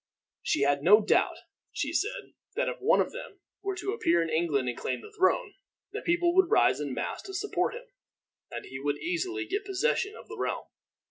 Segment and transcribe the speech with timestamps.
[0.41, 1.37] She had no doubt,
[1.71, 5.11] she said, that if one of them were to appear in England and claim the
[5.15, 5.53] throne,
[5.91, 7.85] the people would rise in mass to support him,
[8.49, 10.63] and he would easily get possession of the realm.